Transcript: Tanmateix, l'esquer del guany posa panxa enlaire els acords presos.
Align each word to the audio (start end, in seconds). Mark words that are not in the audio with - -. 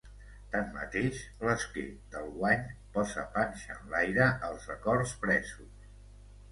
Tanmateix, 0.53 1.19
l'esquer 1.49 1.83
del 2.15 2.31
guany 2.39 2.65
posa 2.97 3.27
panxa 3.37 3.77
enlaire 3.77 4.33
els 4.51 4.69
acords 4.79 5.17
presos. 5.27 5.93